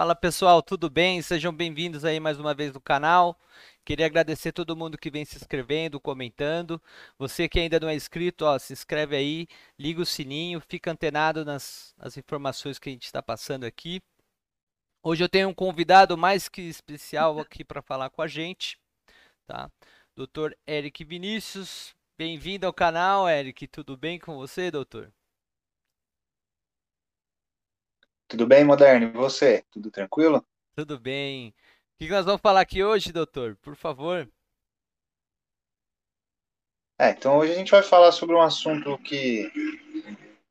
[0.00, 1.20] Fala pessoal, tudo bem?
[1.20, 3.38] Sejam bem-vindos aí mais uma vez no canal.
[3.84, 6.80] Queria agradecer todo mundo que vem se inscrevendo, comentando.
[7.18, 9.46] Você que ainda não é inscrito, ó, se inscreve aí,
[9.78, 14.00] liga o sininho, fica antenado nas, nas informações que a gente está passando aqui.
[15.02, 18.78] Hoje eu tenho um convidado mais que especial aqui para falar com a gente,
[19.46, 19.70] tá?
[20.16, 20.54] Dr.
[20.66, 23.68] Eric Vinícius, bem-vindo ao canal, Eric.
[23.68, 25.12] Tudo bem com você, doutor?
[28.30, 29.08] Tudo bem, Moderno?
[29.08, 29.64] E você?
[29.72, 30.46] Tudo tranquilo?
[30.76, 31.48] Tudo bem.
[31.48, 33.56] O que nós vamos falar aqui hoje, doutor?
[33.56, 34.30] Por favor.
[36.96, 39.50] É, então hoje a gente vai falar sobre um assunto que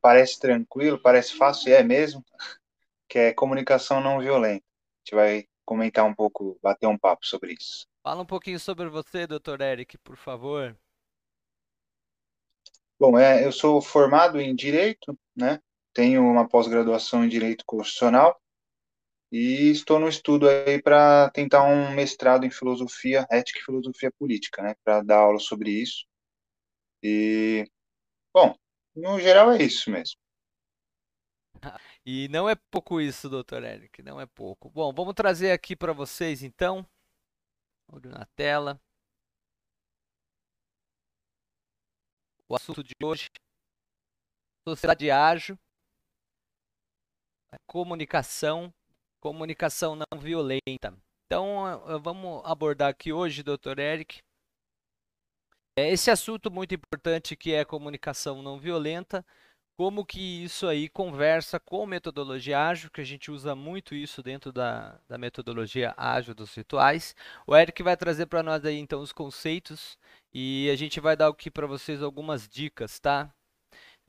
[0.01, 2.21] parece tranquilo, parece fácil, e é mesmo,
[3.07, 4.65] que é comunicação não violenta.
[4.65, 7.87] A gente vai comentar um pouco, bater um papo sobre isso.
[8.03, 10.77] Fala um pouquinho sobre você, doutor Eric, por favor.
[12.99, 15.61] Bom, é, eu sou formado em Direito, né?
[15.99, 18.41] Tenho uma pós-graduação em Direito Constitucional
[19.29, 24.61] e estou no estudo aí para tentar um mestrado em Filosofia, Ética e Filosofia Política,
[24.63, 26.07] né, para dar aula sobre isso.
[27.03, 27.69] E,
[28.33, 28.55] bom,
[28.95, 30.17] no geral é isso mesmo.
[32.05, 34.69] E não é pouco isso, doutor Eric, não é pouco.
[34.69, 36.87] Bom, vamos trazer aqui para vocês, então,
[37.89, 38.79] olho na tela,
[42.47, 43.29] o assunto de hoje,
[44.65, 45.59] sociedade ágil,
[47.67, 48.73] comunicação,
[49.21, 50.93] comunicação não violenta.
[51.25, 53.79] Então, vamos abordar aqui hoje, Dr.
[53.79, 54.19] Eric,
[55.77, 59.25] é esse assunto muito importante que é a comunicação não violenta,
[59.77, 64.51] como que isso aí conversa com metodologia ágil, que a gente usa muito isso dentro
[64.51, 67.15] da, da metodologia ágil dos rituais.
[67.47, 69.97] O Eric vai trazer para nós aí então os conceitos
[70.33, 73.33] e a gente vai dar aqui para vocês algumas dicas, tá?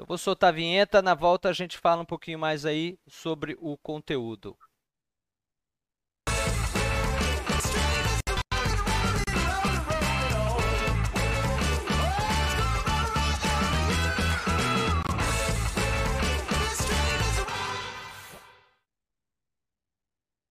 [0.00, 3.54] Eu vou soltar a vinheta, na volta a gente fala um pouquinho mais aí sobre
[3.60, 4.56] o conteúdo.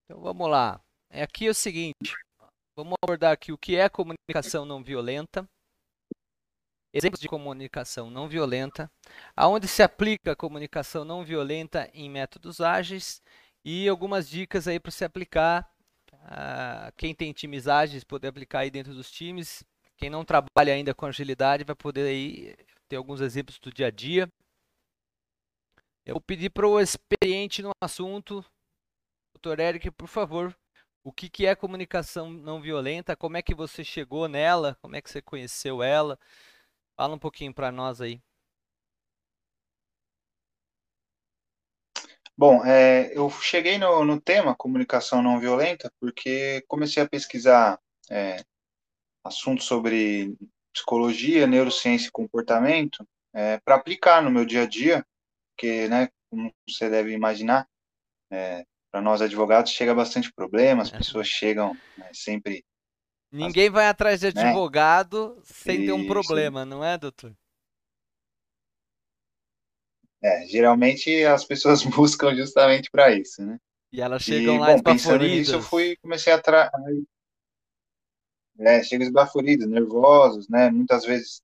[0.04, 0.80] Então vamos lá.
[1.10, 2.14] É aqui é o seguinte,
[2.76, 5.44] vamos abordar aqui o que é comunicação não violenta
[6.92, 8.90] exemplos de comunicação não violenta,
[9.36, 13.22] aonde se aplica a comunicação não violenta em métodos ágeis
[13.64, 15.70] e algumas dicas aí para se aplicar.
[16.96, 19.64] Quem tem times ágeis poder aplicar aí dentro dos times.
[19.96, 22.56] Quem não trabalha ainda com agilidade vai poder aí
[22.88, 24.28] ter alguns exemplos do dia a dia.
[26.04, 28.44] Eu vou pedir para o experiente no assunto,
[29.34, 29.60] Dr.
[29.60, 30.56] Eric, por favor,
[31.04, 33.16] o que, que é comunicação não violenta?
[33.16, 34.76] Como é que você chegou nela?
[34.82, 36.18] Como é que você conheceu ela?
[37.00, 38.20] Fala um pouquinho para nós aí.
[42.36, 48.44] Bom, é, eu cheguei no, no, tema comunicação não violenta porque comecei a pesquisar é,
[49.24, 50.36] assuntos sobre
[50.74, 53.02] psicologia, neurociência e comportamento
[53.32, 55.02] é, para aplicar no meu dia a dia,
[55.56, 57.66] porque, né, como você deve imaginar,
[58.30, 60.98] é, para nós advogados chega bastante problema, as é.
[60.98, 62.62] pessoas chegam né, sempre
[63.32, 64.42] Ninguém vai atrás de né?
[64.42, 65.42] advogado né?
[65.44, 67.32] sem ter um problema, não é, doutor?
[70.22, 73.58] É, geralmente as pessoas buscam justamente para isso, né?
[73.92, 75.38] E elas chegam e, lá bom, esbaforidas.
[75.38, 76.70] Nisso, eu fui, comecei a tra...
[78.58, 80.70] É, chegam esbaforidos, nervosos, né?
[80.70, 81.42] Muitas vezes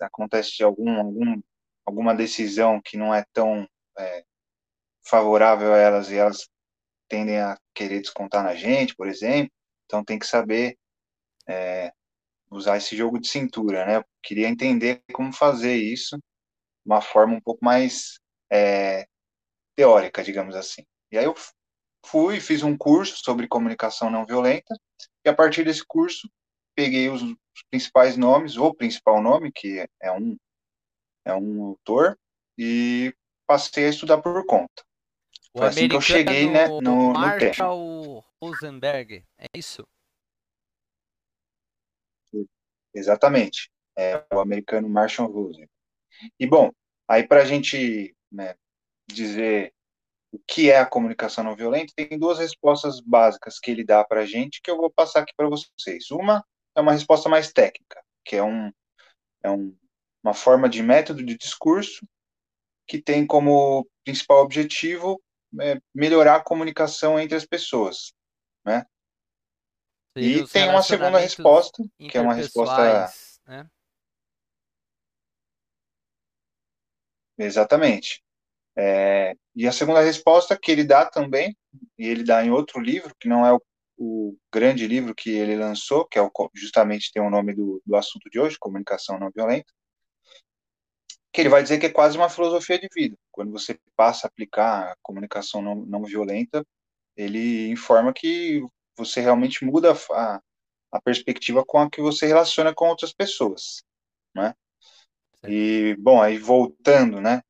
[0.00, 1.40] acontece algum, algum,
[1.86, 3.66] alguma decisão que não é tão
[3.98, 4.24] é,
[5.02, 6.48] favorável a elas e elas
[7.08, 9.50] tendem a querer descontar na gente, por exemplo.
[9.86, 10.76] Então tem que saber
[11.48, 11.92] é,
[12.50, 13.96] usar esse jogo de cintura, né?
[13.96, 16.22] Eu queria entender como fazer isso de
[16.86, 18.18] uma forma um pouco mais
[18.50, 19.06] é,
[19.76, 20.84] teórica, digamos assim.
[21.10, 21.34] E aí eu
[22.04, 24.74] fui, fiz um curso sobre comunicação não violenta,
[25.24, 26.28] e a partir desse curso
[26.74, 27.22] peguei os,
[27.70, 30.36] principais nomes, ou o principal nome, que é um,
[31.24, 32.16] é um autor,
[32.56, 33.12] e
[33.48, 34.84] passei a estudar por conta.
[35.52, 39.84] O Foi assim que eu cheguei né, no, Marshall no Rosenberg, é isso?
[42.98, 43.70] Exatamente.
[43.96, 45.70] É o americano Marshall Rosenberg.
[46.38, 46.70] E, bom,
[47.06, 48.54] aí para a gente né,
[49.06, 49.72] dizer
[50.32, 54.20] o que é a comunicação não violenta, tem duas respostas básicas que ele dá para
[54.20, 56.10] a gente que eu vou passar aqui para vocês.
[56.10, 56.44] Uma
[56.76, 58.70] é uma resposta mais técnica, que é, um,
[59.42, 59.76] é um,
[60.22, 62.06] uma forma de método de discurso
[62.86, 65.20] que tem como principal objetivo
[65.60, 68.12] é, melhorar a comunicação entre as pessoas,
[68.64, 68.84] né?
[70.20, 73.10] E tem uma segunda resposta, que é uma resposta.
[73.46, 73.68] Né?
[77.38, 78.22] Exatamente.
[78.76, 81.56] É, e a segunda resposta que ele dá também
[81.98, 83.60] e ele dá em outro livro, que não é o,
[83.96, 87.96] o grande livro que ele lançou, que é o, justamente tem o nome do, do
[87.96, 89.72] assunto de hoje, comunicação não violenta,
[91.32, 93.16] que ele vai dizer que é quase uma filosofia de vida.
[93.30, 96.64] Quando você passa a aplicar a comunicação não, não violenta,
[97.16, 98.62] ele informa que
[98.98, 100.42] você realmente muda a,
[100.92, 103.82] a perspectiva com a que você relaciona com outras pessoas,
[104.34, 104.54] né?
[105.46, 107.42] E, bom, aí voltando, né,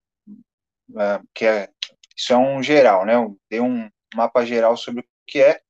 [0.91, 1.71] uh, que é,
[2.15, 5.63] isso é um geral, né, eu dei um mapa geral sobre o que é,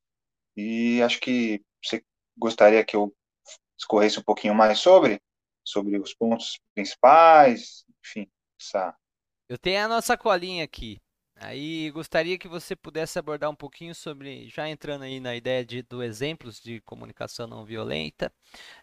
[0.56, 2.04] e acho que você
[2.36, 3.14] gostaria que eu
[3.78, 5.22] escorresse um pouquinho mais sobre,
[5.64, 8.28] sobre os pontos principais, enfim,
[8.60, 8.96] essa...
[9.48, 11.00] Eu tenho a nossa colinha aqui.
[11.40, 15.82] Aí gostaria que você pudesse abordar um pouquinho sobre, já entrando aí na ideia de,
[15.82, 18.32] do exemplos de comunicação não violenta.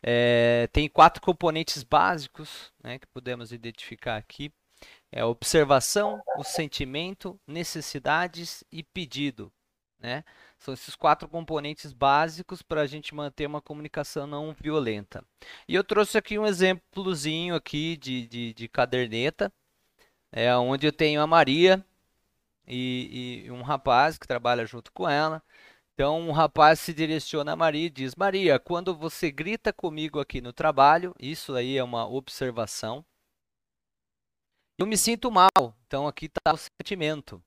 [0.02, 4.54] É, tem quatro componentes básicos né, que podemos identificar aqui.
[5.12, 9.52] É observação, o sentimento, necessidades e pedido.
[10.00, 10.24] Né?
[10.58, 15.24] São esses quatro componentes básicos para a gente manter uma comunicação não violenta.
[15.68, 19.52] E eu trouxe aqui um exemplozinho aqui de, de, de caderneta,
[20.32, 21.84] é, onde eu tenho a Maria,
[22.68, 25.42] e, e um rapaz que trabalha junto com ela.
[25.94, 30.42] Então, um rapaz se direciona a Maria e diz: Maria, quando você grita comigo aqui
[30.42, 33.06] no trabalho, isso aí é uma observação.
[34.78, 35.50] Eu me sinto mal.
[35.88, 37.42] Então, aqui está o sentimento.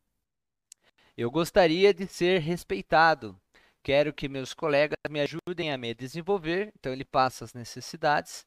[1.16, 3.38] Eu gostaria de ser respeitado.
[3.82, 6.72] Quero que meus colegas me ajudem a me desenvolver.
[6.78, 8.46] Então, ele passa as necessidades.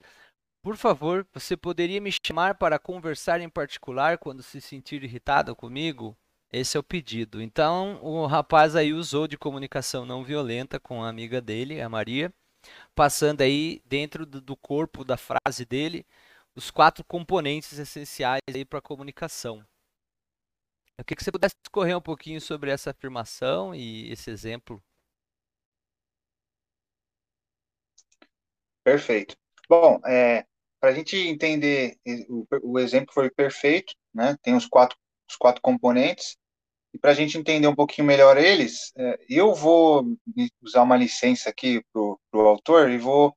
[0.64, 6.18] Por favor, você poderia me chamar para conversar em particular quando se sentir irritado comigo?
[6.52, 7.42] Esse é o pedido.
[7.42, 12.34] Então, o rapaz aí usou de comunicação não violenta com a amiga dele, a Maria,
[12.96, 16.06] passando aí dentro do corpo da frase dele
[16.56, 19.66] os quatro componentes essenciais aí para a comunicação.
[20.98, 24.84] Eu queria que você pudesse discorrer um pouquinho sobre essa afirmação e esse exemplo.
[28.84, 29.36] Perfeito.
[29.70, 30.46] Bom, é,
[30.80, 31.98] para a gente entender,
[32.28, 34.36] o, o exemplo foi perfeito, né?
[34.44, 34.98] Tem os quatro,
[35.30, 36.38] os quatro componentes.
[36.94, 40.06] E para a gente entender um pouquinho melhor eles, é, eu vou
[40.62, 43.36] usar uma licença aqui para o autor e vou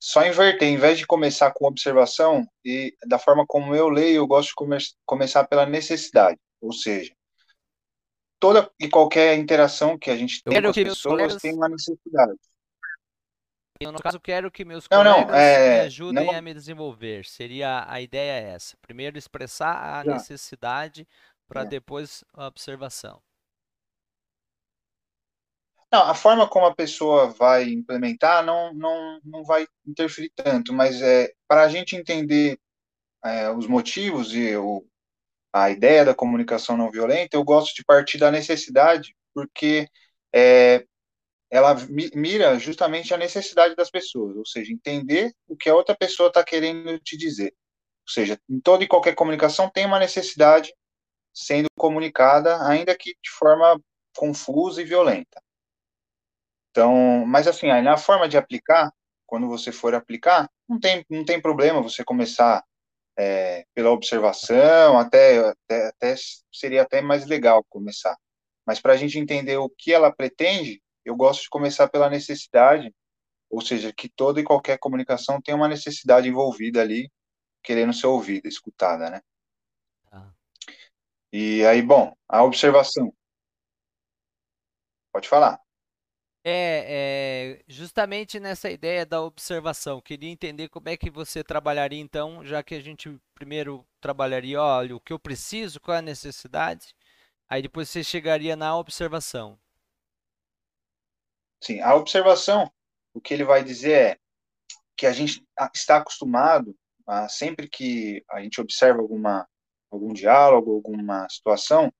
[0.00, 0.68] só inverter.
[0.68, 4.54] Em vez de começar com observação, e da forma como eu leio, eu gosto de
[4.54, 6.38] come começar pela necessidade.
[6.60, 7.14] Ou seja,
[8.40, 11.42] toda e qualquer interação que a gente tem com as pessoas colegas...
[11.42, 12.38] tem uma necessidade.
[13.80, 15.80] Eu, no caso, quero que meus não, colegas não, é...
[15.80, 16.34] me ajudem não...
[16.34, 17.24] a me desenvolver.
[17.24, 18.76] Seria a ideia é essa.
[18.80, 21.06] Primeiro expressar a necessidade
[21.48, 21.66] para é.
[21.66, 23.22] depois a observação.
[25.92, 31.00] Não, a forma como a pessoa vai implementar não, não, não vai interferir tanto, mas
[31.00, 32.58] é, para a gente entender
[33.24, 34.84] é, os motivos e o,
[35.52, 39.88] a ideia da comunicação não violenta, eu gosto de partir da necessidade, porque
[40.34, 40.84] é,
[41.48, 41.76] ela
[42.12, 46.42] mira justamente a necessidade das pessoas, ou seja, entender o que a outra pessoa está
[46.42, 47.54] querendo te dizer.
[48.06, 50.74] Ou seja, em toda e qualquer comunicação tem uma necessidade
[51.34, 53.80] sendo comunicada, ainda que de forma
[54.16, 55.42] confusa e violenta.
[56.70, 58.92] Então, mas assim, aí na forma de aplicar,
[59.26, 62.64] quando você for aplicar, não tem, não tem problema você começar
[63.16, 66.14] é, pela observação, até, até, até
[66.52, 68.16] seria até mais legal começar.
[68.66, 72.92] Mas para a gente entender o que ela pretende, eu gosto de começar pela necessidade,
[73.50, 77.10] ou seja, que toda e qualquer comunicação tem uma necessidade envolvida ali,
[77.62, 79.20] querendo ser ouvida, escutada, né?
[81.36, 83.12] E aí, bom, a observação.
[85.12, 85.60] Pode falar.
[86.44, 92.44] É, é, justamente nessa ideia da observação, queria entender como é que você trabalharia então,
[92.44, 96.94] já que a gente primeiro trabalharia, olha, o que eu preciso, qual é a necessidade,
[97.48, 99.58] aí depois você chegaria na observação.
[101.60, 102.72] Sim, a observação,
[103.12, 104.18] o que ele vai dizer é
[104.96, 109.44] que a gente está acostumado, a, sempre que a gente observa alguma
[109.94, 111.92] algum diálogo, alguma situação,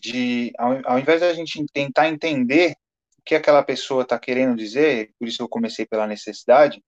[0.00, 2.74] de ao, ao invés da gente tentar entender
[3.18, 6.82] o que aquela pessoa está querendo dizer, por isso eu comecei pela necessidade,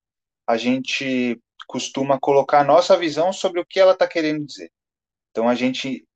[0.46, 4.70] a gente costuma colocar a nossa visão sobre o que ela está querendo dizer.
[5.30, 6.06] Então a gente,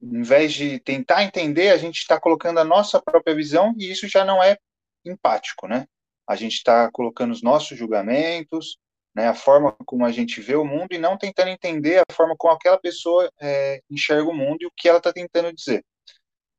[0.00, 4.06] em vez de tentar entender, a gente está colocando a nossa própria visão e isso
[4.06, 4.56] já não é
[5.04, 5.86] empático, né?
[6.26, 8.78] A gente está colocando os nossos julgamentos,
[9.14, 12.34] né, a forma como a gente vê o mundo e não tentando entender a forma
[12.36, 15.84] como aquela pessoa é, enxerga o mundo e o que ela está tentando dizer.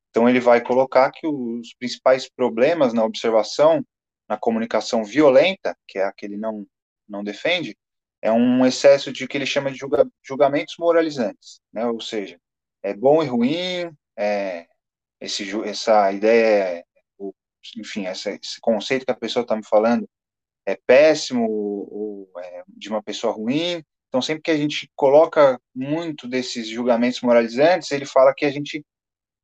[0.09, 3.85] Então ele vai colocar que os principais problemas na observação,
[4.29, 6.65] na comunicação violenta, que é a que ele não,
[7.07, 7.77] não defende,
[8.21, 12.39] é um excesso de que ele chama de julga, julgamentos moralizantes, né, ou seja,
[12.81, 14.65] é bom e ruim, é,
[15.19, 16.83] esse, essa ideia,
[17.77, 20.07] enfim, essa, esse conceito que a pessoa está me falando
[20.65, 23.84] é péssimo ou, ou é de uma pessoa ruim.
[24.07, 28.84] Então, sempre que a gente coloca muito desses julgamentos moralizantes, ele fala que a gente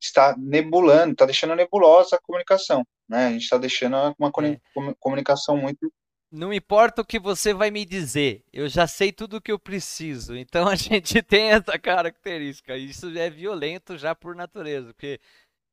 [0.01, 3.27] está nebulando, está deixando nebulosa a comunicação, né?
[3.27, 4.93] A gente está deixando uma é.
[4.99, 5.91] comunicação muito
[6.31, 9.59] não importa o que você vai me dizer, eu já sei tudo o que eu
[9.59, 10.35] preciso.
[10.37, 12.77] Então a gente tem essa característica.
[12.77, 15.19] Isso é violento já por natureza, porque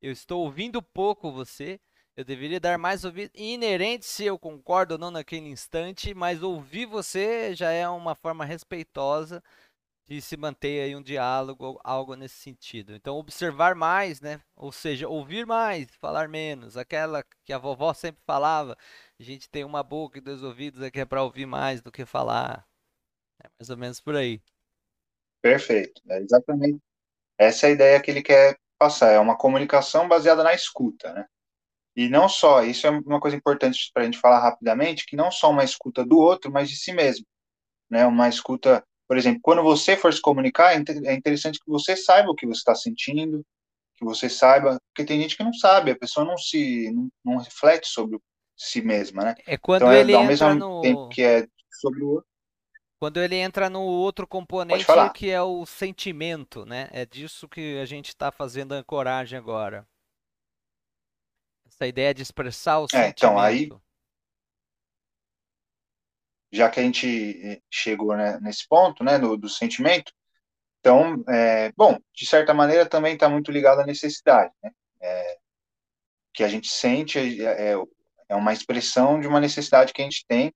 [0.03, 1.79] eu estou ouvindo pouco você,
[2.19, 6.85] eu deveria dar mais ouvido, inerente se eu concordo ou não naquele instante, mas ouvir
[6.85, 9.41] você já é uma forma respeitosa
[10.05, 12.93] de se manter aí um diálogo, algo nesse sentido.
[12.93, 14.41] Então, observar mais, né?
[14.57, 16.77] Ou seja, ouvir mais, falar menos.
[16.77, 18.77] Aquela que a vovó sempre falava,
[19.21, 22.05] a gente tem uma boca e dois ouvidos aqui é para ouvir mais do que
[22.05, 22.67] falar.
[23.41, 24.43] É mais ou menos por aí.
[25.41, 26.03] Perfeito.
[26.09, 26.81] É exatamente.
[27.39, 29.13] Essa é a ideia que ele quer passar.
[29.13, 31.29] É uma comunicação baseada na escuta, né?
[31.99, 35.33] E não só, isso é uma coisa importante para a gente falar rapidamente, que não
[35.33, 37.27] só uma escuta do outro, mas de si mesmo.
[37.91, 38.07] Né?
[38.07, 42.31] Uma escuta, por exemplo, quando você for se comunicar, é, é interessante que você saiba
[42.31, 43.45] o que você está sentindo,
[43.97, 47.43] que você saiba, porque tem gente que não sabe, a pessoa não se não, não
[47.43, 48.17] reflete sobre
[48.57, 49.35] si mesma, né?
[49.45, 50.81] É quando então, ele é, ao mesmo no...
[50.81, 51.49] tempo que é
[51.81, 52.29] sobre o outro.
[53.01, 54.87] Quando ele entra no outro componente
[55.17, 56.89] que é o sentimento, né?
[56.93, 59.85] É disso que a gente está fazendo a ancoragem agora.
[61.79, 63.19] Essa ideia de expressar o é, sentimento.
[63.19, 63.69] Então, aí,
[66.51, 70.13] já que a gente eh, chegou né, nesse ponto, né, do, do sentimento,
[70.81, 74.71] então, é, bom, de certa maneira também está muito ligado à necessidade, né?
[75.01, 75.39] É,
[76.33, 77.75] que a gente sente é, é,
[78.29, 80.53] é uma expressão de uma necessidade que a gente tem.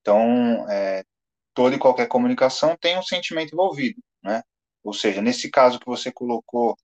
[0.00, 1.04] Então, é,
[1.52, 4.42] toda e qualquer comunicação tem um sentimento envolvido, né?
[4.84, 6.76] Ou seja, nesse caso que você colocou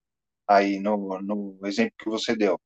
[0.46, 2.60] aí no, no exemplo que você deu,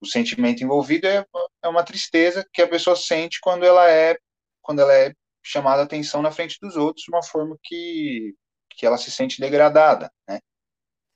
[0.00, 1.24] o sentimento envolvido é,
[1.62, 4.18] é uma tristeza que a pessoa sente quando ela é
[4.62, 8.34] quando ela é chamada a atenção na frente dos outros de uma forma que
[8.70, 10.40] que ela se sente degradada, né?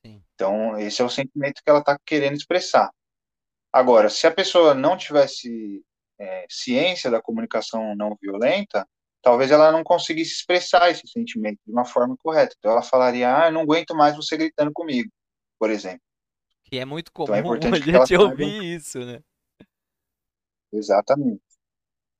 [0.05, 0.23] Sim.
[0.35, 2.91] Então esse é o sentimento que ela está querendo expressar.
[3.73, 5.85] Agora, se a pessoa não tivesse
[6.19, 8.87] é, ciência da comunicação não violenta,
[9.23, 12.55] talvez ela não conseguisse expressar esse sentimento de uma forma correta.
[12.59, 15.11] Então, ela falaria: Ah, eu não aguento mais você gritando comigo,
[15.59, 16.01] por exemplo.
[16.69, 18.65] Que é muito comum então, é importante a gente ouvir saiba...
[18.65, 19.23] isso, né?
[20.73, 21.43] Exatamente.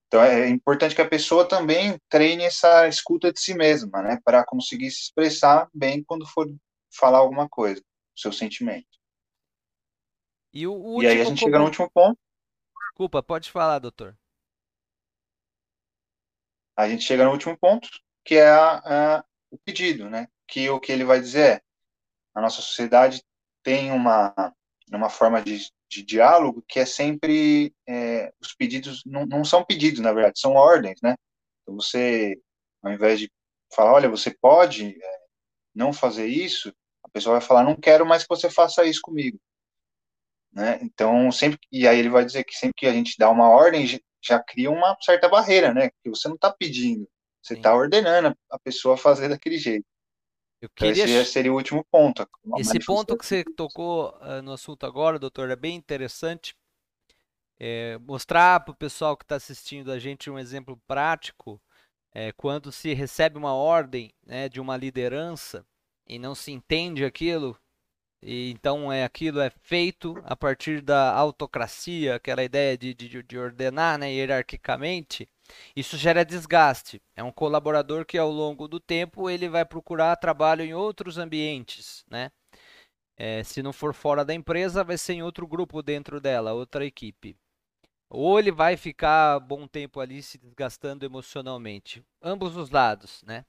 [0.07, 4.19] Então, é importante que a pessoa também treine essa escuta de si mesma, né?
[4.25, 6.47] Para conseguir se expressar bem quando for
[6.91, 7.83] falar alguma coisa,
[8.17, 8.89] seu sentimento.
[10.51, 12.19] E, o último e aí a gente chega no último ponto.
[12.89, 14.19] Desculpa, pode falar, doutor.
[16.75, 17.87] A gente chega no último ponto,
[18.25, 20.27] que é a, a, o pedido, né?
[20.47, 21.63] Que o que ele vai dizer é:
[22.35, 23.23] a nossa sociedade
[23.69, 24.35] tem uma,
[24.91, 30.01] uma forma de, de diálogo que é sempre é, os pedidos não, não são pedidos,
[30.01, 31.15] na verdade, são ordens, né?
[31.61, 32.41] Então você,
[32.83, 33.31] ao invés de
[33.75, 35.19] falar, olha, você pode é,
[35.75, 36.73] não fazer isso,
[37.05, 39.39] a pessoa vai falar, não quero mais que você faça isso comigo.
[40.51, 40.79] Né?
[40.81, 43.87] Então, sempre e aí ele vai dizer que sempre que a gente dá uma ordem,
[44.25, 45.91] já cria uma certa barreira, né?
[46.03, 47.07] Que você não está pedindo,
[47.43, 49.85] você está ordenando a pessoa fazer daquele jeito.
[50.61, 51.05] Eu então, queria...
[51.05, 52.29] Então, esse seria o último ponto.
[52.59, 56.55] Esse ponto que você tocou uh, no assunto agora, doutor, é bem interessante.
[57.61, 61.61] É, mostrar para o pessoal que está assistindo a gente um exemplo prático.
[62.13, 65.65] É, quando se recebe uma ordem né, de uma liderança
[66.07, 67.57] e não se entende aquilo,
[68.23, 73.39] e, então é aquilo é feito a partir da autocracia, aquela ideia de, de, de
[73.39, 75.29] ordenar né, hierarquicamente.
[75.75, 77.01] Isso gera desgaste.
[77.17, 82.05] É um colaborador que ao longo do tempo ele vai procurar trabalho em outros ambientes,
[82.11, 82.31] né?
[83.17, 86.85] É, se não for fora da empresa, vai ser em outro grupo dentro dela, outra
[86.85, 87.37] equipe.
[88.09, 92.03] Ou ele vai ficar bom tempo ali se desgastando emocionalmente.
[92.23, 93.45] Ambos os lados, né?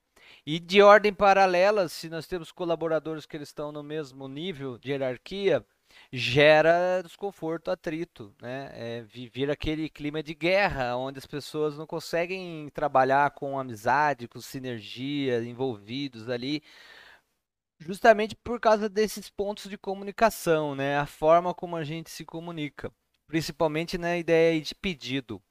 [0.45, 4.91] E de ordem paralela, se nós temos colaboradores que eles estão no mesmo nível de
[4.91, 5.65] hierarquia,
[6.11, 8.69] gera desconforto, atrito, né?
[8.73, 9.05] É,
[9.51, 16.29] aquele clima de guerra, onde as pessoas não conseguem trabalhar com amizade, com sinergia, envolvidos
[16.29, 16.63] ali,
[17.79, 20.97] justamente por causa desses pontos de comunicação, né?
[20.97, 22.91] A forma como a gente se comunica,
[23.27, 25.41] principalmente na ideia de pedido.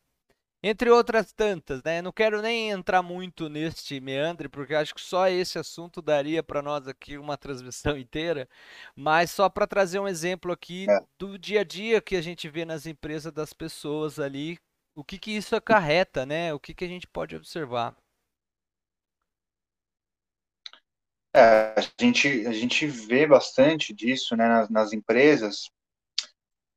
[0.60, 2.02] Entre outras tantas, né?
[2.02, 6.60] Não quero nem entrar muito neste meandre, porque acho que só esse assunto daria para
[6.60, 8.48] nós aqui uma transmissão inteira,
[8.96, 10.98] mas só para trazer um exemplo aqui é.
[11.16, 14.58] do dia a dia que a gente vê nas empresas das pessoas ali,
[14.96, 16.52] o que que isso acarreta, né?
[16.52, 17.96] O que que a gente pode observar.
[21.32, 25.70] É, a gente, a gente vê bastante disso né, nas, nas empresas,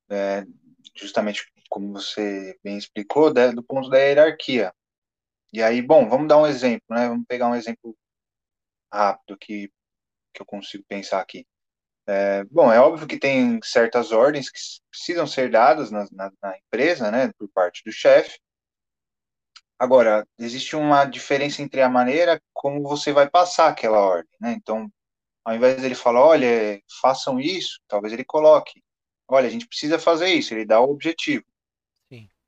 [0.07, 0.45] é,
[0.93, 4.73] justamente como você bem explicou, né, do ponto da hierarquia.
[5.53, 7.07] E aí, bom, vamos dar um exemplo, né?
[7.07, 7.97] Vamos pegar um exemplo
[8.93, 9.71] rápido que,
[10.33, 11.45] que eu consigo pensar aqui.
[12.07, 14.59] É, bom, é óbvio que tem certas ordens que
[14.89, 18.37] precisam ser dadas na, na, na empresa, né, por parte do chefe.
[19.79, 24.53] Agora, existe uma diferença entre a maneira como você vai passar aquela ordem, né?
[24.53, 24.91] Então,
[25.45, 28.83] ao invés dele falar, olha, façam isso, talvez ele coloque,
[29.27, 31.45] olha, a gente precisa fazer isso, ele dá o objetivo.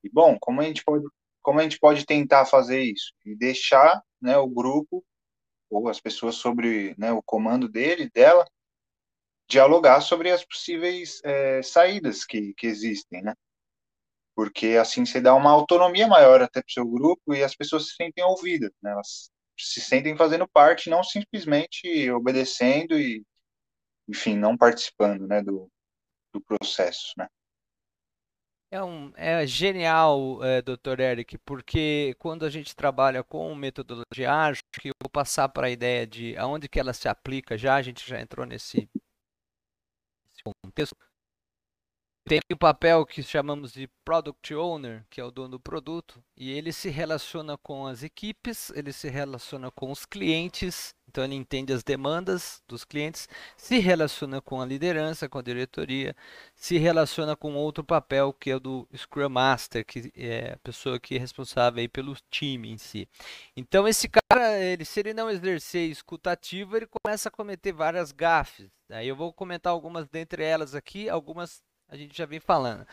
[0.03, 1.05] E bom, como a gente pode,
[1.41, 5.03] como a gente pode tentar fazer isso e deixar, né, o grupo
[5.69, 8.45] ou as pessoas sobre, né, o comando dele, dela,
[9.47, 13.33] dialogar sobre as possíveis é, saídas que, que existem, né?
[14.35, 17.87] Porque assim você dá uma autonomia maior até para o seu grupo e as pessoas
[17.87, 18.91] se sentem ouvidas, né?
[18.91, 23.23] Elas se sentem fazendo parte, não simplesmente obedecendo e,
[24.07, 25.69] enfim, não participando, né, do,
[26.33, 27.27] do processo, né?
[28.73, 30.99] É, um, é genial, é, Dr.
[30.99, 35.69] Eric, porque quando a gente trabalha com metodologia ágil, que eu vou passar para a
[35.69, 38.89] ideia de aonde que ela se aplica já, a gente já entrou nesse,
[40.25, 40.95] nesse contexto,
[42.25, 46.51] tem o papel que chamamos de Product Owner, que é o dono do produto, e
[46.51, 51.73] ele se relaciona com as equipes, ele se relaciona com os clientes, então ele entende
[51.73, 53.27] as demandas dos clientes,
[53.57, 56.15] se relaciona com a liderança, com a diretoria,
[56.55, 60.99] se relaciona com outro papel que é o do Scrum Master, que é a pessoa
[60.99, 63.07] que é responsável pelo time em si.
[63.55, 68.69] Então esse cara, ele, se ele não exercer escutativa, ele começa a cometer várias gafes.
[68.89, 71.61] Aí eu vou comentar algumas dentre elas aqui, algumas
[71.93, 72.87] a gente já vem falando.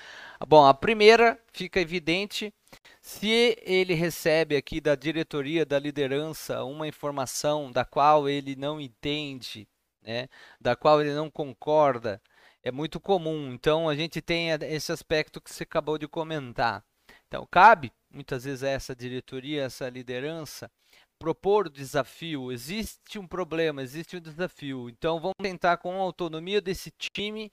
[0.46, 2.52] Bom, a primeira fica evidente
[3.00, 9.66] se ele recebe aqui da diretoria, da liderança, uma informação da qual ele não entende,
[10.02, 10.28] né,
[10.60, 12.20] da qual ele não concorda,
[12.62, 13.50] é muito comum.
[13.54, 16.84] Então a gente tem esse aspecto que você acabou de comentar.
[17.26, 20.70] Então cabe muitas vezes a essa diretoria, essa liderança,
[21.18, 22.52] propor o desafio.
[22.52, 24.90] Existe um problema, existe um desafio.
[24.90, 27.50] Então vamos tentar com a autonomia desse time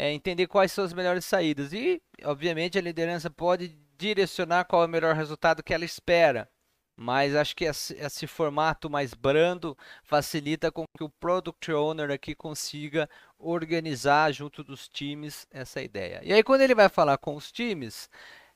[0.00, 1.74] é, entender quais são as melhores saídas.
[1.74, 6.48] E, obviamente, a liderança pode direcionar qual é o melhor resultado que ela espera.
[6.96, 12.34] Mas acho que esse, esse formato mais brando facilita com que o Product Owner aqui
[12.34, 16.20] consiga organizar junto dos times essa ideia.
[16.24, 18.08] E aí, quando ele vai falar com os times,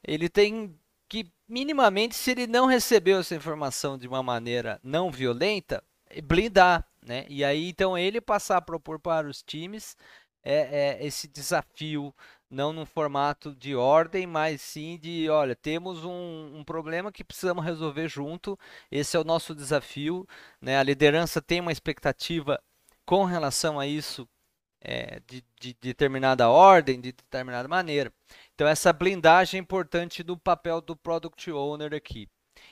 [0.02, 0.74] ele tem
[1.10, 5.84] que, minimamente, se ele não recebeu essa informação de uma maneira não violenta,
[6.22, 6.86] blindar.
[7.02, 7.26] Né?
[7.28, 9.94] E aí, então, ele passar a propor para os times
[10.44, 12.14] é, é esse desafio,
[12.50, 17.64] não num formato de ordem, mas sim de, olha, temos um, um, problema que precisamos
[17.64, 18.58] resolver junto,
[18.90, 20.26] esse é o nosso desafio,
[20.60, 20.78] né?
[20.78, 22.60] A liderança tem uma expectativa
[23.04, 24.28] com relação a isso
[24.80, 28.12] é, de, de, determinada ordem, de determinada maneira.
[28.54, 32.28] Então essa blindagem é importante do papel do Product Owner aqui.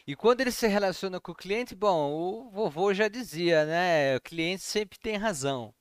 [0.07, 4.17] E quando ele se relaciona com o cliente, bom, o vovô já dizia, né?
[4.17, 5.75] O cliente sempre tem razão.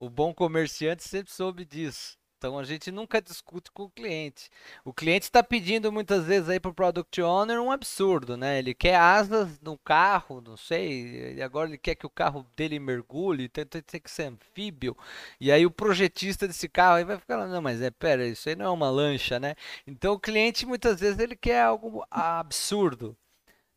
[0.00, 2.18] O bom comerciante sempre soube disso.
[2.38, 4.48] Então a gente nunca discute com o cliente.
[4.84, 8.60] O cliente está pedindo muitas vezes aí para o product owner um absurdo, né?
[8.60, 11.34] Ele quer asas no carro, não sei.
[11.34, 14.96] E agora ele quer que o carro dele mergulhe, tem, tem, tem que ser anfíbio.
[15.40, 18.54] E aí o projetista desse carro aí vai ficar, não, mas é pera, isso aí
[18.54, 19.56] não é uma lancha, né?
[19.84, 23.16] Então o cliente muitas vezes ele quer algo absurdo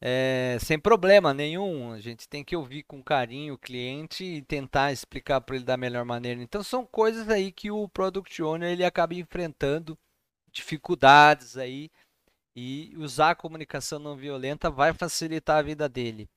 [0.02, 1.94] é, sem problema nenhum.
[1.94, 5.78] A gente tem que ouvir com carinho o cliente e tentar explicar para ele da
[5.78, 6.42] melhor maneira.
[6.42, 9.98] Então são coisas aí que o product owner ele acaba enfrentando
[10.52, 11.92] dificuldades aí
[12.56, 16.28] e usar a comunicação não violenta vai facilitar a vida dele.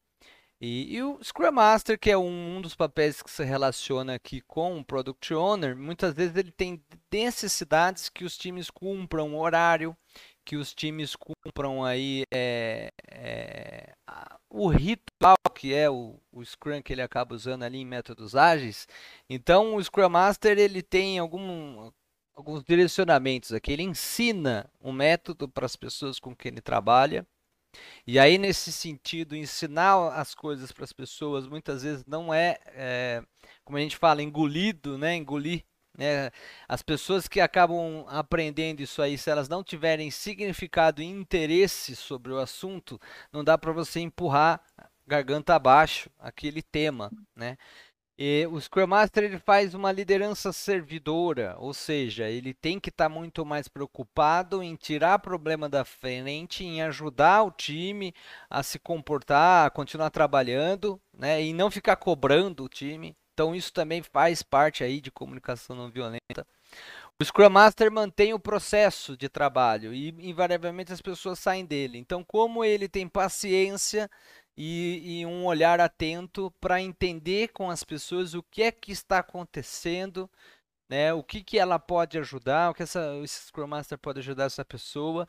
[0.61, 4.41] E, e, o Scrum Master, que é um, um, dos papéis que se relaciona aqui
[4.43, 9.97] com o Product Owner, muitas vezes ele tem necessidades que os times cumpram horário,
[10.45, 13.95] que os times cumpram aí é, é,
[14.51, 18.87] o ritual que é o, o, Scrum que ele acaba usando ali em métodos ágeis.
[19.29, 21.91] Então o Scrum Master ele tem algum,
[22.35, 23.73] alguns direcionamentos aqui.
[23.73, 27.27] Ele ensina um método para as pessoas com quem ele trabalha.
[28.07, 33.23] E aí, nesse sentido, ensinar as coisas para as pessoas muitas vezes não é, é,
[33.65, 35.17] como a gente fala, engolido, né?
[35.17, 35.65] Engolir
[35.97, 36.31] né?
[36.69, 42.33] As pessoas que acabam aprendendo isso aí, se elas não tiverem significado e interesse sobre
[42.33, 43.01] o assunto,
[43.33, 44.61] não dá para você empurrar
[45.07, 47.57] garganta abaixo aquele tema, né?
[48.17, 53.07] E o Scrum Master ele faz uma liderança servidora, ou seja, ele tem que estar
[53.07, 58.15] tá muito mais preocupado em tirar problema da frente, em ajudar o time
[58.49, 61.43] a se comportar, a continuar trabalhando, né?
[61.43, 63.17] E não ficar cobrando o time.
[63.35, 66.47] Então isso também faz parte aí de comunicação não violenta.
[67.21, 71.99] O Scrum Master mantém o processo de trabalho e invariavelmente as pessoas saem dele.
[71.99, 74.11] Então, como ele tem paciência
[74.57, 79.19] e, e um olhar atento para entender com as pessoas o que é que está
[79.19, 80.29] acontecendo,
[80.89, 81.13] né?
[81.13, 84.65] O que, que ela pode ajudar, o que essa, esse Scrum Master pode ajudar essa
[84.65, 85.27] pessoa,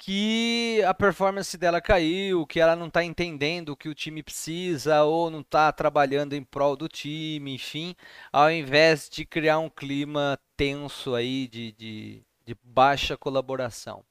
[0.00, 5.04] que a performance dela caiu, que ela não está entendendo o que o time precisa
[5.04, 7.94] ou não está trabalhando em prol do time, enfim,
[8.32, 14.02] ao invés de criar um clima tenso aí de, de, de baixa colaboração.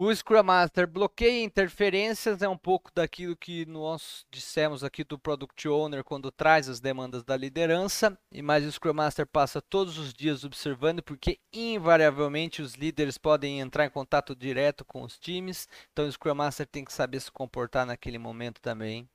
[0.00, 5.66] O Scrum Master bloqueia interferências, é um pouco daquilo que nós dissemos aqui do Product
[5.66, 10.14] Owner quando traz as demandas da liderança, e mais o Scrum Master passa todos os
[10.14, 16.06] dias observando, porque invariavelmente os líderes podem entrar em contato direto com os times, então
[16.06, 19.08] o Scrum Master tem que saber se comportar naquele momento também.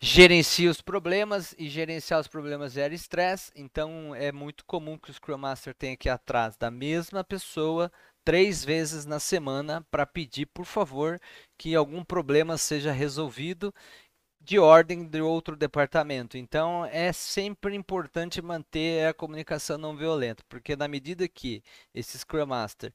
[0.00, 5.14] Gerencia os problemas e gerenciar os problemas gera estresse, então é muito comum que o
[5.14, 7.90] Scrum Master tenha que ir atrás da mesma pessoa
[8.26, 11.20] três vezes na semana para pedir, por favor,
[11.56, 13.72] que algum problema seja resolvido
[14.40, 16.36] de ordem de outro departamento.
[16.36, 21.62] Então é sempre importante manter a comunicação não violenta, porque na medida que
[21.94, 22.92] esse Scrum Master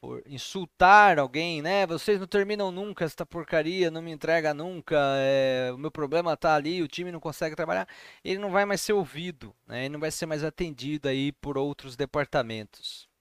[0.00, 1.86] for insultar alguém, né?
[1.86, 6.54] Vocês não terminam nunca esta porcaria, não me entrega nunca, é, o meu problema está
[6.54, 7.88] ali, o time não consegue trabalhar,
[8.22, 9.86] ele não vai mais ser ouvido, né?
[9.86, 13.13] Ele não vai ser mais atendido aí por outros departamentos.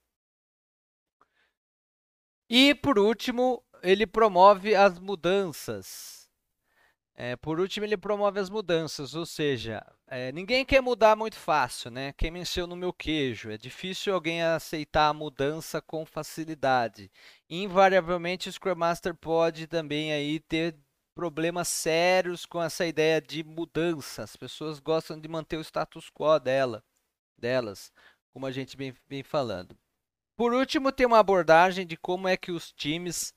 [2.49, 6.29] E por último, ele promove as mudanças.
[7.15, 11.91] É, por último, ele promove as mudanças, ou seja, é, ninguém quer mudar muito fácil,
[11.91, 12.12] né?
[12.13, 13.51] Quem mexeu no meu queijo.
[13.51, 17.12] É difícil alguém aceitar a mudança com facilidade.
[17.49, 20.75] Invariavelmente, o Scrum Master pode também aí ter
[21.13, 24.23] problemas sérios com essa ideia de mudança.
[24.23, 26.84] As pessoas gostam de manter o status quo dela,
[27.38, 27.91] delas,
[28.34, 29.77] como a gente vem, vem falando.
[30.43, 33.34] Por último, tem uma abordagem de como é que os times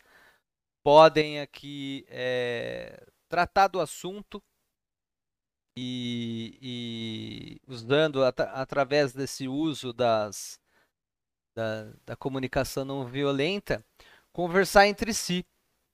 [0.82, 4.42] podem aqui é, tratar do assunto
[5.78, 10.58] e, e usando at através desse uso das,
[11.54, 13.86] da, da comunicação não violenta,
[14.32, 15.46] conversar entre si.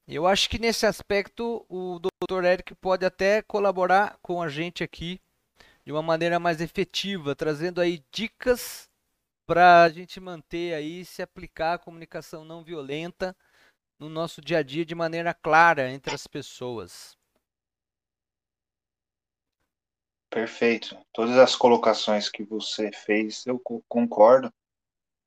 [0.07, 2.43] Eu acho que nesse aspecto o Dr.
[2.43, 5.21] Eric pode até colaborar com a gente aqui
[5.85, 8.91] de uma maneira mais efetiva, trazendo aí dicas
[9.45, 13.35] para a gente manter aí, se aplicar a comunicação não violenta
[13.99, 17.17] no nosso dia a dia de maneira clara entre as pessoas.
[20.29, 20.97] Perfeito.
[21.13, 24.51] Todas as colocações que você fez, eu concordo.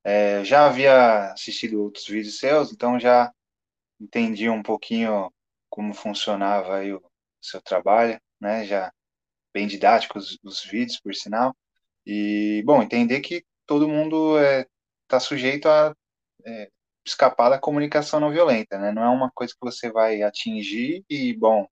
[0.03, 3.33] É, já havia assistido outros vídeos seus, então já
[4.01, 5.33] entendi um pouquinho
[5.69, 7.03] como funcionava aí o
[7.41, 8.65] seu trabalho, né?
[8.65, 8.93] Já
[9.53, 11.57] bem didáticos os vídeos, por sinal.
[12.05, 14.67] E, bom, entender que todo mundo está é,
[15.09, 15.95] tá sujeito a
[16.45, 16.71] é,
[17.07, 18.93] escapar da comunicação não violenta, né?
[18.93, 21.69] Não é uma coisa que você vai atingir e, bom, a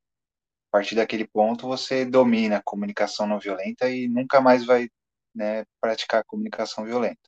[0.73, 4.89] partir daquele ponto você domina a comunicação não violenta e nunca mais vai
[5.35, 7.21] né, praticar a comunicação violenta.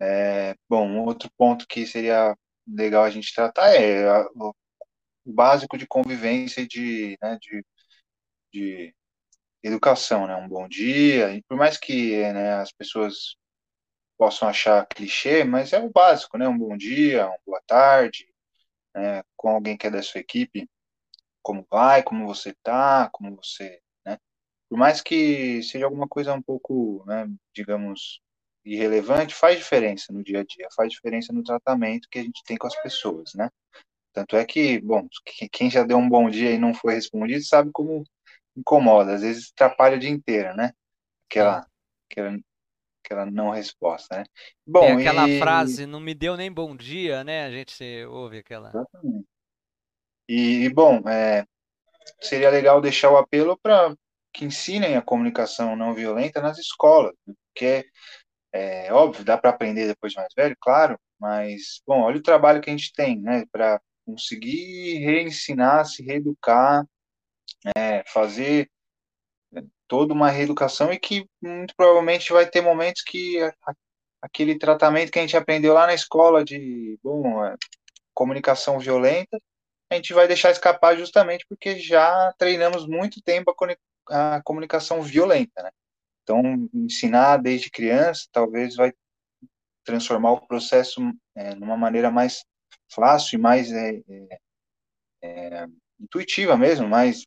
[0.00, 2.34] É, bom, outro ponto que seria
[2.66, 4.54] legal a gente tratar é a, o,
[5.26, 7.64] básico de convivência e de, né, de,
[8.52, 8.94] de
[9.62, 10.36] educação, né?
[10.36, 13.36] Um bom dia, por mais que né, as pessoas
[14.20, 16.46] possam achar clichê, mas é o básico, né?
[16.46, 18.28] Um bom dia, uma boa tarde,
[18.94, 19.22] né?
[19.34, 20.68] com alguém que é da sua equipe,
[21.42, 24.18] como vai, como você tá, como você, né?
[24.68, 28.20] Por mais que seja alguma coisa um pouco, né, digamos,
[28.62, 32.58] irrelevante, faz diferença no dia a dia, faz diferença no tratamento que a gente tem
[32.58, 33.48] com as pessoas, né?
[34.12, 35.08] Tanto é que, bom,
[35.50, 38.04] quem já deu um bom dia e não foi respondido sabe como
[38.56, 40.72] incomoda, às vezes atrapalha o dia inteiro, né?
[41.26, 41.66] Aquela,
[42.10, 42.38] aquela
[43.04, 44.24] aquela não resposta, né?
[44.66, 45.38] Bom, é aquela e...
[45.38, 47.44] frase, não me deu nem bom dia, né?
[47.44, 48.68] A gente ouve aquela.
[48.68, 49.26] Exatamente.
[50.28, 51.44] E, bom, é,
[52.20, 53.94] seria legal deixar o apelo para
[54.32, 57.34] que ensinem a comunicação não violenta nas escolas, né?
[57.52, 57.84] porque
[58.52, 62.60] é óbvio, dá para aprender depois de mais velho, claro, mas, bom, olha o trabalho
[62.60, 66.84] que a gente tem, né, para conseguir reensinar, se reeducar,
[67.76, 68.70] é, fazer
[69.90, 73.52] toda uma reeducação e que muito provavelmente vai ter momentos que a,
[74.22, 77.56] aquele tratamento que a gente aprendeu lá na escola de bom, é,
[78.14, 79.36] comunicação violenta,
[79.90, 83.52] a gente vai deixar escapar justamente porque já treinamos muito tempo
[84.08, 85.70] a, a comunicação violenta, né?
[86.22, 86.40] Então,
[86.72, 88.92] ensinar desde criança talvez vai
[89.84, 91.00] transformar o processo
[91.34, 92.44] é, numa maneira mais
[92.92, 94.38] fácil e mais é, é,
[95.24, 95.66] é
[95.98, 97.26] intuitiva mesmo, mais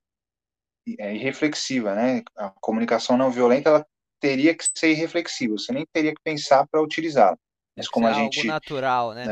[1.00, 2.24] é, irreflexiva, né?
[2.38, 3.86] A comunicação não violenta ela
[4.20, 7.38] teria que ser irreflexiva, você nem teria que pensar para utilizá-la.
[7.76, 8.46] Mas como a gente.
[8.46, 9.26] natural, né?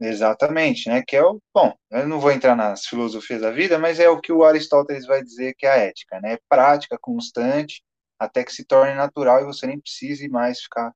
[0.00, 1.02] É, exatamente, né?
[1.06, 1.40] Que é o.
[1.54, 5.06] Bom, eu não vou entrar nas filosofias da vida, mas é o que o Aristóteles
[5.06, 6.38] vai dizer que é a ética, né?
[6.48, 7.82] Prática constante
[8.18, 10.92] até que se torne natural e você nem precise mais ficar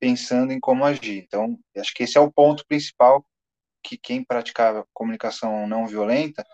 [0.00, 1.22] pensando em como agir.
[1.24, 3.24] Então, acho que esse é o ponto principal
[3.84, 6.44] que quem praticar comunicação não violenta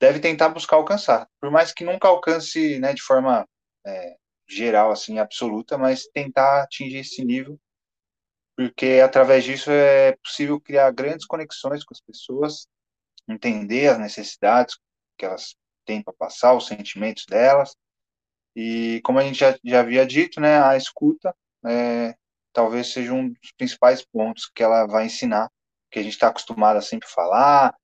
[0.00, 3.46] deve tentar buscar alcançar, por mais que nunca alcance, né, de forma
[3.86, 4.16] é,
[4.48, 7.60] geral, assim, absoluta, mas tentar atingir esse nível,
[8.56, 12.66] porque através disso é possível criar grandes conexões com as pessoas,
[13.28, 14.76] entender as necessidades
[15.18, 17.76] que elas têm para passar, os sentimentos delas,
[18.56, 21.34] e como a gente já, já havia dito, né, a escuta
[21.66, 22.14] é,
[22.52, 25.50] talvez seja um dos principais pontos que ela vai ensinar,
[25.90, 27.74] que a gente está acostumado a sempre falar,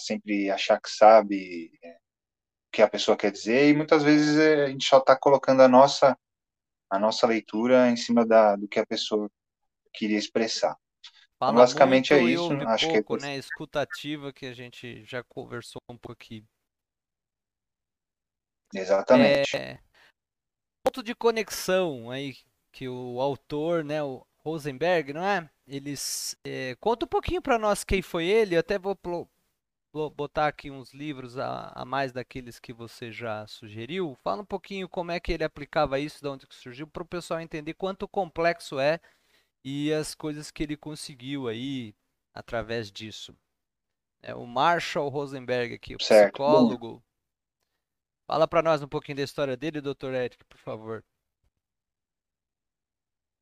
[0.00, 4.64] sempre achar que sabe é, o que a pessoa quer dizer, e muitas vezes é,
[4.64, 6.18] a gente só está colocando a nossa,
[6.90, 9.30] a nossa leitura em cima da, do que a pessoa
[9.92, 10.76] queria expressar.
[11.38, 12.52] Fala então, basicamente é isso.
[12.68, 13.28] Acho pouco, que é...
[13.28, 13.36] né?
[13.36, 16.44] Escutativa que a gente já conversou um pouco aqui.
[18.74, 19.56] Exatamente.
[19.56, 19.80] É...
[20.84, 22.36] Ponto de conexão aí
[22.72, 25.50] que o autor, né, o Rosenberg, não é?
[25.66, 28.54] Eles é, conta um pouquinho para nós quem foi ele.
[28.54, 28.96] Eu até vou
[29.92, 34.16] botar aqui uns livros a, a, mais daqueles que você já sugeriu.
[34.22, 37.06] Fala um pouquinho como é que ele aplicava isso, de onde que surgiu, para o
[37.06, 39.00] pessoal entender quanto complexo é
[39.64, 41.94] e as coisas que ele conseguiu aí
[42.32, 43.36] através disso.
[44.22, 46.34] É o Marshall Rosenberg aqui, o certo.
[46.34, 47.02] psicólogo.
[48.26, 50.14] Fala para nós um pouquinho da história dele, Dr.
[50.14, 51.04] Eric, por favor.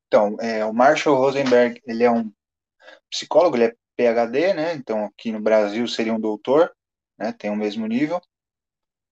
[0.07, 2.33] Então, é, o Marshall Rosenberg, ele é um
[3.11, 4.73] psicólogo, ele é PhD, né?
[4.75, 6.73] Então, aqui no Brasil seria um doutor,
[7.17, 7.33] né?
[7.33, 8.21] Tem o mesmo nível.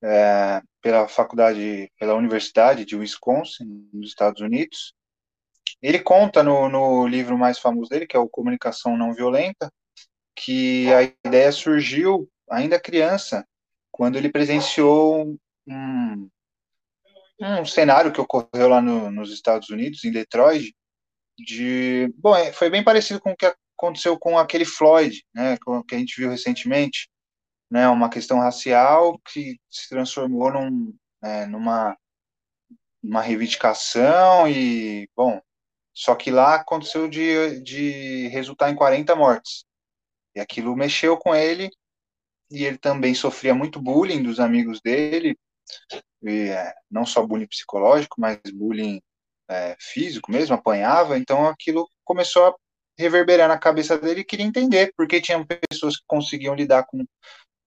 [0.02, 4.93] É, pela faculdade, pela Universidade de Wisconsin, nos Estados Unidos.
[5.82, 9.69] Ele conta no, no livro mais famoso dele, que é o Comunicação Não Violenta,
[10.34, 13.45] que a ideia surgiu ainda criança,
[13.91, 16.30] quando ele presenciou um,
[17.41, 20.73] um cenário que ocorreu lá no, nos Estados Unidos, em Detroit,
[21.38, 23.45] de, bom, é, foi bem parecido com o que
[23.78, 27.10] aconteceu com aquele Floyd, né, que a gente viu recentemente,
[27.70, 31.96] né, uma questão racial que se transformou num, é, numa
[33.04, 35.40] uma reivindicação e, bom,
[35.94, 39.63] só que lá aconteceu de, de resultar em 40 mortes.
[40.36, 41.70] E aquilo mexeu com ele
[42.52, 45.38] e ele também sofria muito bullying dos amigos dele,
[46.24, 49.02] e, é, não só bullying psicológico, mas bullying
[49.50, 52.56] é, físico mesmo, apanhava, então aquilo começou a
[52.98, 57.06] reverberar na cabeça dele e queria entender porque tinha pessoas que conseguiam lidar com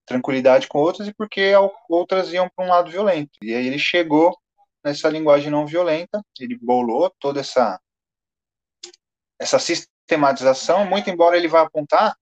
[0.07, 1.53] tranquilidade com outras e porque
[1.89, 3.31] outras iam para um lado violento.
[3.43, 4.37] E aí ele chegou
[4.85, 7.81] nessa linguagem não violenta, ele bolou toda essa
[9.39, 12.15] essa sistematização, muito embora ele vá apontar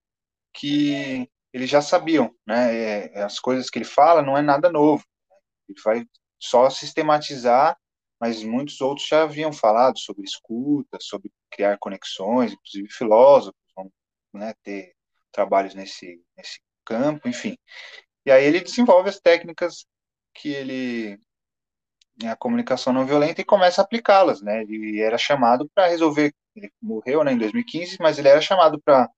[0.54, 2.74] que eles já sabiam, né?
[2.74, 5.04] É, as coisas que ele fala não é nada novo.
[5.68, 6.06] Ele vai
[6.38, 7.76] só sistematizar
[8.20, 13.90] mas muitos outros já haviam falado sobre escuta, sobre criar conexões, inclusive filósofos vão
[14.32, 14.94] né, ter
[15.32, 17.56] trabalhos nesse, nesse campo, enfim.
[18.26, 19.86] E aí ele desenvolve as técnicas
[20.34, 21.20] que ele
[22.26, 24.62] a comunicação não violenta e começa a aplicá-las, né?
[24.62, 29.08] Ele era chamado para resolver, ele morreu, né, em 2015, mas ele era chamado para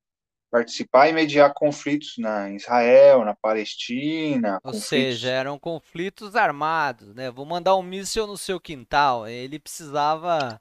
[0.50, 4.54] participar e mediar conflitos na Israel, na Palestina.
[4.54, 4.88] Ou conflitos...
[4.88, 7.30] seja, eram conflitos armados, né?
[7.30, 9.28] Vou mandar um míssil no seu quintal.
[9.28, 10.60] Ele precisava.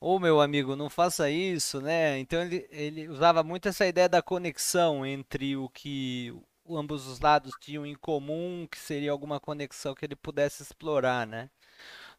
[0.00, 2.18] Ô oh, meu amigo, não faça isso, né?
[2.18, 6.34] Então ele, ele usava muito essa ideia da conexão entre o que
[6.68, 11.50] ambos os lados tinham em comum, que seria alguma conexão que ele pudesse explorar, né?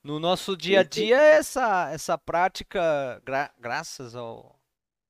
[0.03, 4.55] No nosso dia a dia, essa, essa prática, gra graças ao.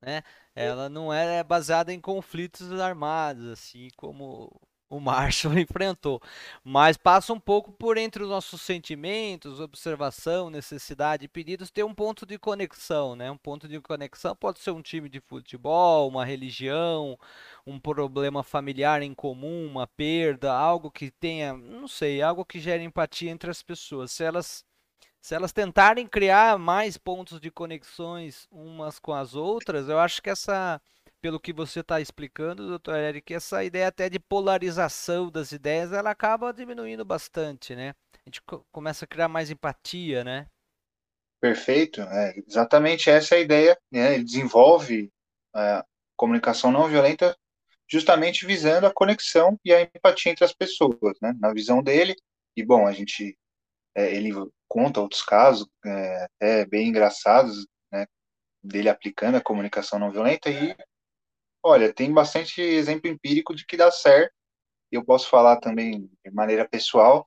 [0.01, 0.23] Né?
[0.55, 4.51] Ela não é baseada em conflitos armados, assim como
[4.89, 6.21] o Marshall enfrentou,
[6.63, 12.25] mas passa um pouco por entre os nossos sentimentos, observação, necessidade pedidos, ter um ponto
[12.25, 13.29] de conexão, né?
[13.31, 17.17] Um ponto de conexão pode ser um time de futebol, uma religião,
[17.65, 22.83] um problema familiar em comum, uma perda, algo que tenha, não sei, algo que gere
[22.83, 24.11] empatia entre as pessoas.
[24.11, 24.63] Se elas
[25.25, 30.29] se elas tentarem criar mais pontos de conexões umas com as outras, eu acho que
[30.29, 30.79] essa,
[31.19, 36.11] pelo que você está explicando, doutor Eric, essa ideia até de polarização das ideias, ela
[36.11, 37.95] acaba diminuindo bastante, né?
[38.13, 38.39] A gente
[38.71, 40.45] começa a criar mais empatia, né?
[41.41, 43.79] Perfeito, é, exatamente essa é a ideia.
[43.91, 44.13] Né?
[44.13, 45.11] Ele desenvolve
[45.55, 45.83] a
[46.15, 47.35] comunicação não violenta
[47.87, 51.33] justamente visando a conexão e a empatia entre as pessoas, né?
[51.39, 52.15] Na visão dele,
[52.55, 53.35] e bom, a gente
[53.95, 54.31] é, ele
[54.75, 58.05] conta outros casos, é, até bem engraçados, né,
[58.61, 60.75] dele aplicando a comunicação não violenta e,
[61.63, 64.33] olha, tem bastante exemplo empírico de que dá certo.
[64.91, 67.25] Eu posso falar também de maneira pessoal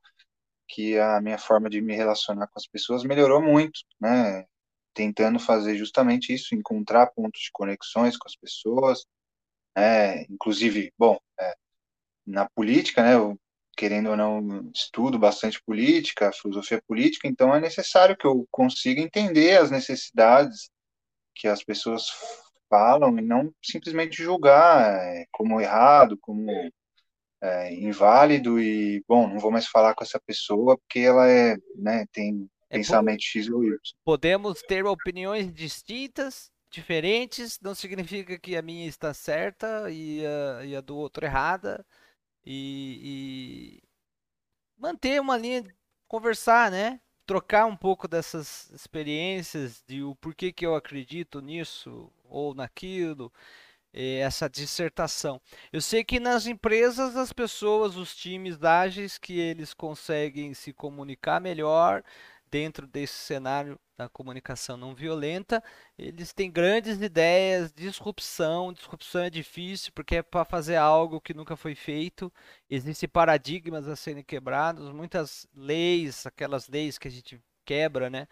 [0.69, 4.45] que a minha forma de me relacionar com as pessoas melhorou muito, né?
[4.93, 9.07] Tentando fazer justamente isso, encontrar pontos de conexões com as pessoas,
[9.75, 10.25] né?
[10.25, 11.55] Inclusive, bom, é,
[12.27, 13.15] na política, né?
[13.15, 13.41] Eu,
[13.79, 19.57] querendo ou não, estudo bastante política, filosofia política, então é necessário que eu consiga entender
[19.57, 20.69] as necessidades
[21.33, 22.09] que as pessoas
[22.69, 26.51] falam e não simplesmente julgar é, como errado, como
[27.41, 32.05] é, inválido e, bom, não vou mais falar com essa pessoa porque ela é, né,
[32.13, 33.79] tem é pensamento X ou Y.
[34.05, 40.75] Podemos ter opiniões distintas, diferentes, não significa que a minha está certa e a, e
[40.75, 41.87] a do outro errada
[42.51, 43.83] e, e
[44.79, 45.63] manter uma linha,
[46.09, 46.99] conversar, né?
[47.27, 53.31] Trocar um pouco dessas experiências de o porquê que eu acredito nisso ou naquilo,
[53.93, 55.39] essa dissertação.
[55.71, 61.43] Eu sei que nas empresas as pessoas, os times ágeis, que eles conseguem se comunicar
[61.43, 62.03] melhor,
[62.51, 65.63] dentro desse cenário da comunicação não violenta,
[65.99, 71.57] eles têm grandes ideias, disrupção, disrupção é difícil porque é para fazer algo que nunca
[71.57, 72.33] foi feito,
[72.71, 78.29] existem paradigmas a serem quebrados, muitas leis, aquelas leis que a gente quebra, né?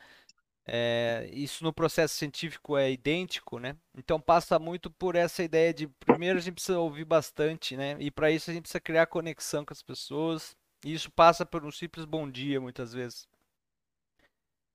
[0.68, 3.76] É, isso no processo científico é idêntico, né?
[3.96, 7.96] Então passa muito por essa ideia de primeiro a gente precisa ouvir bastante, né?
[8.00, 10.56] E para isso a gente precisa criar conexão com as pessoas.
[10.84, 13.28] E isso passa por um simples bom dia muitas vezes.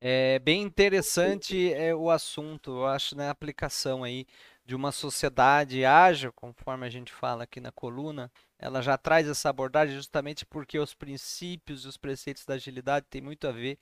[0.04, 4.26] É bem interessante é, o assunto, eu acho, na né, aplicação aí
[4.66, 9.50] de uma sociedade ágil, conforme a gente fala aqui na coluna, ela já traz essa
[9.50, 13.78] abordagem justamente porque os princípios e os preceitos da agilidade têm muito a ver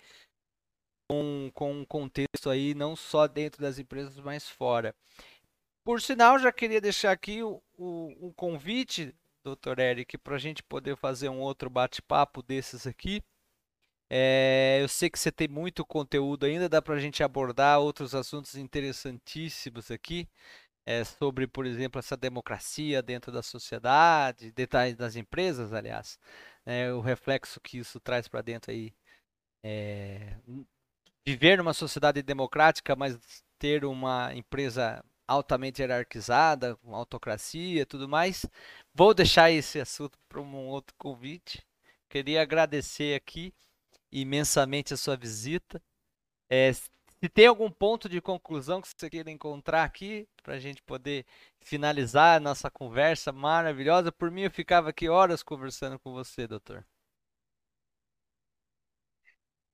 [1.09, 4.93] com, com um contexto aí, não só dentro das empresas, mas fora.
[5.85, 10.61] Por sinal, já queria deixar aqui o, o, o convite, doutor Eric, para a gente
[10.63, 13.21] poder fazer um outro bate-papo desses aqui.
[14.09, 18.15] É, eu sei que você tem muito conteúdo ainda, dá para a gente abordar outros
[18.15, 20.27] assuntos interessantíssimos aqui,
[20.85, 26.19] é, sobre, por exemplo, essa democracia dentro da sociedade, detalhes das empresas, aliás,
[26.65, 28.93] né, o reflexo que isso traz para dentro aí.
[29.63, 30.37] É,
[31.25, 33.19] viver numa sociedade democrática, mas
[33.59, 38.45] ter uma empresa altamente hierarquizada, com autocracia e tudo mais.
[38.93, 41.63] Vou deixar esse assunto para um outro convite.
[42.09, 43.53] Queria agradecer aqui
[44.11, 45.81] imensamente a sua visita.
[46.49, 50.81] É, se tem algum ponto de conclusão que você queira encontrar aqui, para a gente
[50.81, 51.25] poder
[51.59, 56.85] finalizar a nossa conversa maravilhosa, por mim eu ficava aqui horas conversando com você, doutor.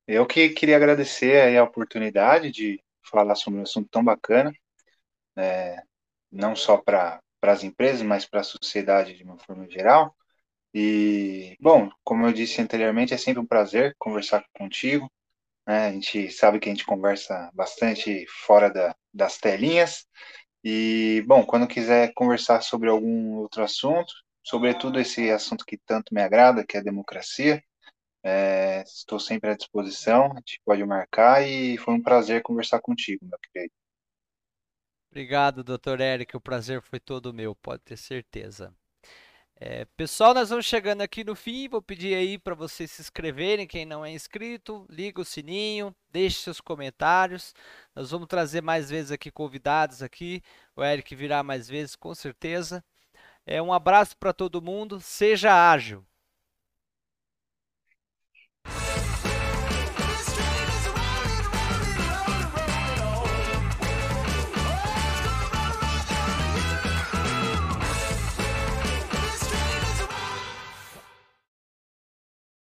[0.07, 4.53] Eu que queria agradecer a oportunidade de falar sobre um assunto tão bacana,
[5.35, 5.81] é,
[6.31, 10.15] não só para as empresas, mas para a sociedade de uma forma geral.
[10.77, 15.09] E, bom, como eu disse anteriormente, é sempre um prazer conversar contigo.
[15.65, 15.87] Né?
[15.87, 20.05] A gente sabe que a gente conversa bastante fora da, das telinhas.
[20.61, 26.21] E, bom, quando quiser conversar sobre algum outro assunto, sobretudo esse assunto que tanto me
[26.21, 27.63] agrada, que é a democracia,
[28.21, 33.25] é, estou sempre à disposição, a gente pode marcar e foi um prazer conversar contigo,
[33.25, 33.71] meu querido.
[35.09, 38.75] Obrigado, doutor Eric, o prazer foi todo meu, pode ter certeza.
[39.57, 41.69] É, pessoal, nós vamos chegando aqui no fim.
[41.69, 46.41] Vou pedir aí para vocês se inscreverem, quem não é inscrito, liga o sininho, deixe
[46.41, 47.53] seus comentários.
[47.95, 50.43] Nós vamos trazer mais vezes aqui convidados aqui.
[50.75, 52.83] O Eric virá mais vezes, com certeza.
[53.45, 54.99] É um abraço para todo mundo.
[54.99, 56.05] Seja ágil.